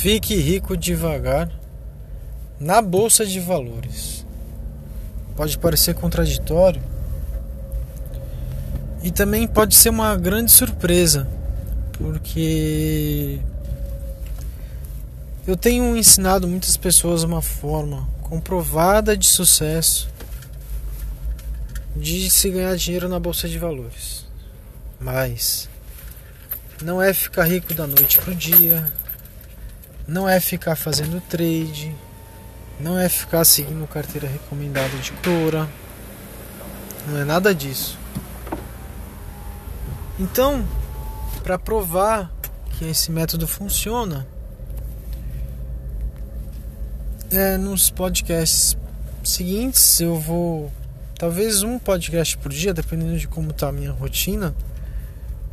Fique 0.00 0.36
rico 0.36 0.76
devagar 0.76 1.50
na 2.60 2.80
bolsa 2.80 3.26
de 3.26 3.40
valores. 3.40 4.24
Pode 5.34 5.58
parecer 5.58 5.92
contraditório 5.92 6.80
e 9.02 9.10
também 9.10 9.44
pode 9.48 9.74
ser 9.74 9.88
uma 9.88 10.14
grande 10.14 10.52
surpresa, 10.52 11.28
porque 11.94 13.40
eu 15.44 15.56
tenho 15.56 15.96
ensinado 15.96 16.46
muitas 16.46 16.76
pessoas 16.76 17.24
uma 17.24 17.42
forma 17.42 18.08
comprovada 18.22 19.16
de 19.16 19.26
sucesso 19.26 20.08
de 21.96 22.30
se 22.30 22.48
ganhar 22.50 22.76
dinheiro 22.76 23.08
na 23.08 23.18
bolsa 23.18 23.48
de 23.48 23.58
valores. 23.58 24.28
Mas 25.00 25.68
não 26.84 27.02
é 27.02 27.12
ficar 27.12 27.46
rico 27.46 27.74
da 27.74 27.84
noite 27.84 28.16
pro 28.18 28.32
dia, 28.32 28.92
não 30.08 30.26
é 30.26 30.40
ficar 30.40 30.74
fazendo 30.74 31.20
trade, 31.20 31.94
não 32.80 32.98
é 32.98 33.10
ficar 33.10 33.44
seguindo 33.44 33.86
carteira 33.86 34.26
recomendada 34.26 34.96
de 34.96 35.12
Cora, 35.12 35.68
não 37.06 37.18
é 37.18 37.24
nada 37.24 37.54
disso. 37.54 37.98
Então, 40.18 40.66
para 41.42 41.58
provar 41.58 42.32
que 42.70 42.86
esse 42.86 43.12
método 43.12 43.46
funciona, 43.46 44.26
é, 47.30 47.58
nos 47.58 47.90
podcasts 47.90 48.78
seguintes 49.22 50.00
eu 50.00 50.18
vou 50.18 50.72
talvez 51.18 51.62
um 51.62 51.78
podcast 51.78 52.38
por 52.38 52.50
dia, 52.50 52.72
dependendo 52.72 53.18
de 53.18 53.28
como 53.28 53.50
está 53.50 53.68
a 53.68 53.72
minha 53.72 53.92
rotina, 53.92 54.54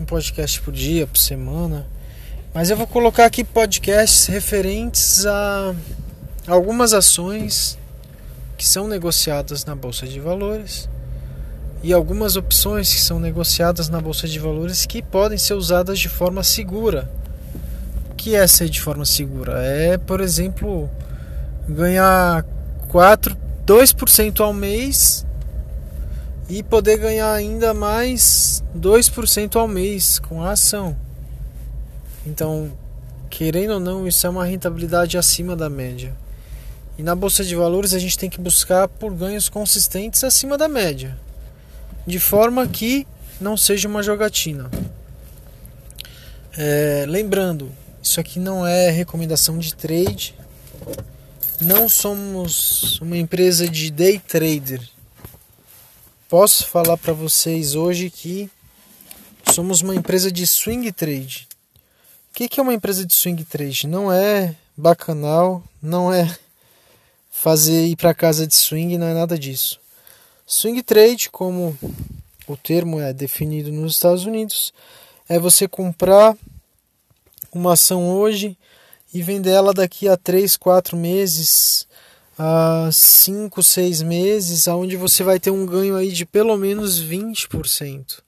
um 0.00 0.06
podcast 0.06 0.58
por 0.62 0.72
dia, 0.72 1.06
por 1.06 1.18
semana. 1.18 1.86
Mas 2.58 2.70
eu 2.70 2.76
vou 2.76 2.88
colocar 2.88 3.24
aqui 3.24 3.44
podcasts 3.44 4.26
referentes 4.26 5.24
a 5.24 5.72
algumas 6.44 6.92
ações 6.92 7.78
que 8.56 8.66
são 8.66 8.88
negociadas 8.88 9.64
na 9.64 9.76
bolsa 9.76 10.08
de 10.08 10.18
valores 10.18 10.88
e 11.84 11.92
algumas 11.92 12.34
opções 12.34 12.92
que 12.92 13.00
são 13.00 13.20
negociadas 13.20 13.88
na 13.88 14.00
bolsa 14.00 14.26
de 14.26 14.40
valores 14.40 14.86
que 14.86 15.00
podem 15.00 15.38
ser 15.38 15.54
usadas 15.54 16.00
de 16.00 16.08
forma 16.08 16.42
segura. 16.42 17.08
O 18.10 18.16
que 18.16 18.34
é 18.34 18.44
ser 18.48 18.68
de 18.68 18.80
forma 18.80 19.04
segura? 19.04 19.62
É, 19.62 19.96
por 19.96 20.20
exemplo, 20.20 20.90
ganhar 21.68 22.44
4, 22.88 23.36
2% 23.64 24.40
ao 24.40 24.52
mês 24.52 25.24
e 26.48 26.64
poder 26.64 26.96
ganhar 26.96 27.32
ainda 27.32 27.72
mais 27.72 28.64
2% 28.76 29.54
ao 29.54 29.68
mês 29.68 30.18
com 30.18 30.42
a 30.42 30.50
ação. 30.50 30.96
Então, 32.26 32.72
querendo 33.30 33.74
ou 33.74 33.80
não, 33.80 34.06
isso 34.06 34.26
é 34.26 34.30
uma 34.30 34.44
rentabilidade 34.44 35.16
acima 35.16 35.56
da 35.56 35.68
média. 35.68 36.16
E 36.98 37.02
na 37.02 37.14
bolsa 37.14 37.44
de 37.44 37.54
valores 37.54 37.94
a 37.94 37.98
gente 37.98 38.18
tem 38.18 38.28
que 38.28 38.40
buscar 38.40 38.88
por 38.88 39.14
ganhos 39.14 39.48
consistentes 39.48 40.24
acima 40.24 40.58
da 40.58 40.68
média, 40.68 41.16
de 42.06 42.18
forma 42.18 42.66
que 42.66 43.06
não 43.40 43.56
seja 43.56 43.88
uma 43.88 44.02
jogatina. 44.02 44.70
É, 46.56 47.04
lembrando, 47.06 47.70
isso 48.02 48.18
aqui 48.18 48.40
não 48.40 48.66
é 48.66 48.90
recomendação 48.90 49.58
de 49.58 49.74
trade. 49.74 50.34
Não 51.60 51.88
somos 51.88 53.00
uma 53.00 53.16
empresa 53.16 53.68
de 53.68 53.90
day 53.90 54.18
trader 54.18 54.80
posso 56.28 56.66
falar 56.66 56.98
para 56.98 57.14
vocês 57.14 57.74
hoje 57.74 58.10
que 58.10 58.50
somos 59.50 59.80
uma 59.80 59.94
empresa 59.94 60.30
de 60.30 60.46
swing 60.46 60.92
trade. 60.92 61.48
O 62.40 62.48
que 62.48 62.60
é 62.60 62.62
uma 62.62 62.72
empresa 62.72 63.04
de 63.04 63.12
swing 63.16 63.42
trade? 63.42 63.88
Não 63.88 64.12
é 64.12 64.54
bacanal, 64.76 65.60
não 65.82 66.12
é 66.14 66.38
fazer 67.32 67.86
ir 67.86 67.96
para 67.96 68.14
casa 68.14 68.46
de 68.46 68.54
swing, 68.54 68.96
não 68.96 69.08
é 69.08 69.12
nada 69.12 69.36
disso. 69.36 69.80
Swing 70.46 70.80
trade, 70.84 71.30
como 71.30 71.76
o 72.46 72.56
termo 72.56 73.00
é 73.00 73.12
definido 73.12 73.72
nos 73.72 73.94
Estados 73.94 74.24
Unidos, 74.24 74.72
é 75.28 75.36
você 75.36 75.66
comprar 75.66 76.36
uma 77.52 77.72
ação 77.72 78.08
hoje 78.08 78.56
e 79.12 79.20
vender 79.20 79.50
ela 79.50 79.74
daqui 79.74 80.06
a 80.06 80.16
3, 80.16 80.56
4 80.56 80.96
meses 80.96 81.88
a 82.38 82.88
5, 82.92 83.60
6 83.64 84.02
meses, 84.02 84.68
aonde 84.68 84.96
você 84.96 85.24
vai 85.24 85.40
ter 85.40 85.50
um 85.50 85.66
ganho 85.66 85.96
aí 85.96 86.12
de 86.12 86.24
pelo 86.24 86.56
menos 86.56 87.02
20%. 87.02 88.22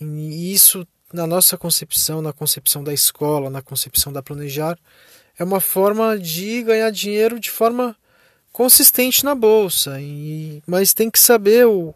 E 0.00 0.54
isso 0.54 0.86
na 1.12 1.26
nossa 1.26 1.58
concepção, 1.58 2.22
na 2.22 2.32
concepção 2.32 2.82
da 2.82 2.92
escola, 2.92 3.50
na 3.50 3.62
concepção 3.62 4.12
da 4.12 4.22
planejar, 4.22 4.78
é 5.38 5.44
uma 5.44 5.60
forma 5.60 6.18
de 6.18 6.62
ganhar 6.62 6.90
dinheiro 6.90 7.38
de 7.38 7.50
forma 7.50 7.96
consistente 8.52 9.24
na 9.24 9.34
bolsa. 9.34 10.00
E, 10.00 10.62
mas 10.66 10.94
tem 10.94 11.10
que 11.10 11.18
saber 11.18 11.66
o, 11.66 11.94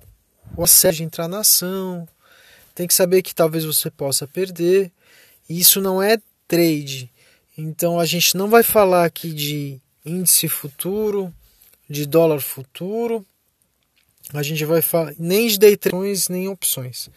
o 0.56 0.64
assédio 0.64 0.98
de 0.98 1.04
entrar 1.04 1.28
na 1.28 1.40
ação, 1.40 2.08
tem 2.74 2.86
que 2.86 2.94
saber 2.94 3.22
que 3.22 3.34
talvez 3.34 3.64
você 3.64 3.90
possa 3.90 4.26
perder. 4.26 4.90
E 5.48 5.58
isso 5.58 5.80
não 5.80 6.02
é 6.02 6.18
trade. 6.46 7.10
Então 7.56 7.98
a 7.98 8.04
gente 8.04 8.36
não 8.36 8.48
vai 8.48 8.62
falar 8.62 9.04
aqui 9.04 9.32
de 9.32 9.80
índice 10.04 10.48
futuro, 10.48 11.32
de 11.88 12.04
dólar 12.04 12.40
futuro. 12.40 13.24
A 14.34 14.42
gente 14.42 14.64
vai 14.64 14.82
falar 14.82 15.14
nem 15.18 15.48
de 15.48 15.58
day 15.58 15.76
trades, 15.76 16.28
nem 16.28 16.48
opções. 16.48 17.08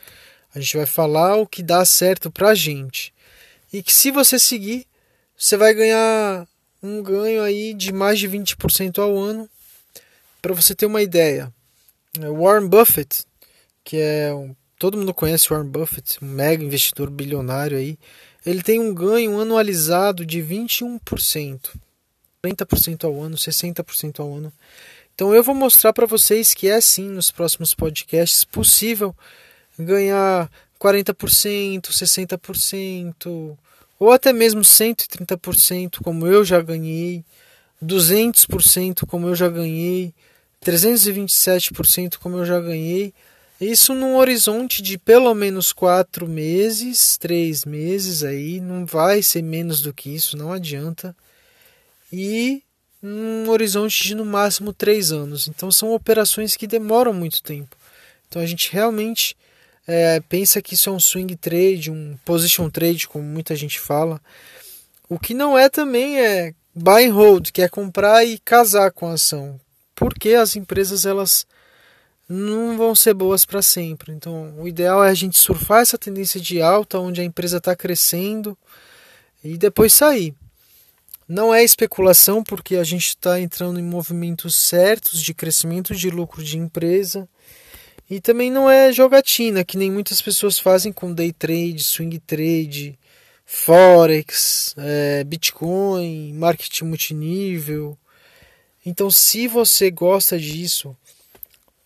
A 0.53 0.59
gente 0.59 0.77
vai 0.77 0.85
falar 0.85 1.35
o 1.37 1.47
que 1.47 1.61
dá 1.61 1.83
certo 1.85 2.31
pra 2.31 2.55
gente. 2.55 3.13
E 3.71 3.83
que 3.83 3.93
se 3.93 4.11
você 4.11 4.39
seguir, 4.39 4.87
você 5.37 5.55
vai 5.55 5.73
ganhar 5.73 6.47
um 6.81 7.03
ganho 7.03 7.41
aí 7.41 7.73
de 7.73 7.91
mais 7.91 8.19
de 8.19 8.27
20% 8.27 8.99
ao 8.99 9.17
ano. 9.17 9.49
Para 10.41 10.53
você 10.53 10.73
ter 10.73 10.85
uma 10.85 11.01
ideia, 11.01 11.53
Warren 12.17 12.67
Buffett, 12.67 13.23
que 13.83 13.97
é 13.97 14.33
um, 14.33 14.55
todo 14.77 14.97
mundo 14.97 15.13
conhece 15.13 15.49
Warren 15.49 15.69
Buffett, 15.69 16.23
um 16.23 16.27
mega 16.27 16.63
investidor 16.63 17.09
bilionário 17.09 17.77
aí, 17.77 17.99
ele 18.45 18.63
tem 18.63 18.79
um 18.79 18.93
ganho 18.93 19.39
anualizado 19.39 20.25
de 20.25 20.41
21%. 20.41 21.75
40% 22.43 23.03
ao 23.03 23.21
ano, 23.21 23.35
60% 23.35 24.19
ao 24.21 24.33
ano. 24.33 24.53
Então 25.13 25.35
eu 25.35 25.43
vou 25.43 25.53
mostrar 25.53 25.91
para 25.91 26.05
vocês 26.05 26.53
que 26.53 26.69
é 26.69 26.79
sim 26.79 27.09
nos 27.09 27.29
próximos 27.29 27.75
podcasts 27.75 28.45
possível 28.45 29.13
ganhar 29.79 30.49
40%, 30.79 31.89
60%, 31.89 33.57
ou 33.99 34.11
até 34.11 34.31
mesmo 34.31 34.61
130%, 34.61 36.01
como 36.03 36.27
eu 36.27 36.43
já 36.43 36.61
ganhei, 36.61 37.23
200%, 37.83 39.05
como 39.05 39.27
eu 39.27 39.35
já 39.35 39.49
ganhei, 39.49 40.13
327%, 40.63 42.17
como 42.17 42.37
eu 42.37 42.45
já 42.45 42.59
ganhei. 42.59 43.13
Isso 43.59 43.93
num 43.93 44.15
horizonte 44.15 44.81
de 44.81 44.97
pelo 44.97 45.33
menos 45.33 45.73
4 45.73 46.27
meses, 46.27 47.17
3 47.17 47.65
meses 47.65 48.23
aí, 48.23 48.59
não 48.59 48.85
vai 48.85 49.21
ser 49.21 49.41
menos 49.41 49.81
do 49.81 49.93
que 49.93 50.13
isso, 50.13 50.37
não 50.37 50.51
adianta 50.51 51.15
e 52.11 52.63
um 53.01 53.49
horizonte 53.49 54.03
de 54.03 54.15
no 54.15 54.25
máximo 54.25 54.73
três 54.73 55.11
anos. 55.11 55.47
Então 55.47 55.71
são 55.71 55.93
operações 55.93 56.55
que 56.55 56.67
demoram 56.67 57.13
muito 57.13 57.41
tempo. 57.41 57.77
Então 58.27 58.41
a 58.41 58.45
gente 58.45 58.71
realmente 58.71 59.35
é, 59.91 60.19
pensa 60.19 60.61
que 60.61 60.75
isso 60.75 60.87
é 60.87 60.93
um 60.93 60.99
swing 60.99 61.35
trade, 61.35 61.89
um 61.89 62.15
position 62.23 62.69
trade, 62.69 63.07
como 63.07 63.25
muita 63.25 63.55
gente 63.55 63.79
fala. 63.79 64.21
O 65.09 65.17
que 65.17 65.33
não 65.33 65.57
é 65.57 65.67
também 65.67 66.19
é 66.19 66.53
buy 66.75 67.07
and 67.07 67.13
hold, 67.15 67.49
que 67.49 67.63
é 67.63 67.67
comprar 67.67 68.23
e 68.23 68.37
casar 68.37 68.91
com 68.91 69.07
a 69.07 69.13
ação. 69.13 69.59
Porque 69.95 70.35
as 70.35 70.55
empresas 70.55 71.07
elas 71.07 71.47
não 72.29 72.77
vão 72.77 72.93
ser 72.93 73.15
boas 73.15 73.45
para 73.45 73.63
sempre. 73.63 74.11
Então 74.13 74.53
o 74.59 74.67
ideal 74.67 75.03
é 75.03 75.09
a 75.09 75.15
gente 75.15 75.39
surfar 75.39 75.81
essa 75.81 75.97
tendência 75.97 76.39
de 76.39 76.61
alta, 76.61 76.99
onde 76.99 77.19
a 77.19 77.23
empresa 77.23 77.57
está 77.57 77.75
crescendo, 77.75 78.55
e 79.43 79.57
depois 79.57 79.91
sair. 79.91 80.35
Não 81.27 81.51
é 81.51 81.63
especulação, 81.63 82.43
porque 82.43 82.75
a 82.75 82.83
gente 82.83 83.07
está 83.07 83.39
entrando 83.39 83.79
em 83.79 83.83
movimentos 83.83 84.55
certos 84.55 85.19
de 85.19 85.33
crescimento 85.33 85.95
de 85.95 86.11
lucro 86.11 86.43
de 86.43 86.59
empresa. 86.59 87.27
E 88.09 88.19
também 88.19 88.49
não 88.49 88.69
é 88.69 88.91
jogatina, 88.91 89.63
que 89.63 89.77
nem 89.77 89.91
muitas 89.91 90.21
pessoas 90.21 90.57
fazem 90.57 90.91
com 90.91 91.13
day 91.13 91.31
trade, 91.31 91.83
swing 91.83 92.17
trade, 92.19 92.97
forex, 93.45 94.73
é, 94.77 95.23
bitcoin, 95.23 96.33
marketing 96.33 96.85
multinível. 96.85 97.97
Então, 98.83 99.11
se 99.11 99.47
você 99.47 99.91
gosta 99.91 100.39
disso, 100.39 100.97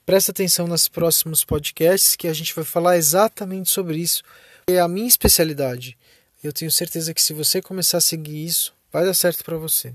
presta 0.06 0.32
atenção 0.32 0.66
nos 0.66 0.88
próximos 0.88 1.44
podcasts 1.44 2.16
que 2.16 2.28
a 2.28 2.34
gente 2.34 2.56
vai 2.56 2.64
falar 2.64 2.98
exatamente 2.98 3.70
sobre 3.70 3.98
isso. 3.98 4.24
É 4.68 4.80
a 4.80 4.88
minha 4.88 5.08
especialidade. 5.08 5.98
Eu 6.42 6.54
tenho 6.54 6.72
certeza 6.72 7.14
que 7.14 7.22
se 7.22 7.34
você 7.34 7.62
começar 7.62 7.98
a 7.98 8.02
seguir 8.02 8.46
isso, 8.46 8.74
vai 8.92 9.04
dar 9.04 9.14
certo 9.14 9.44
para 9.44 9.58
você. 9.58 9.94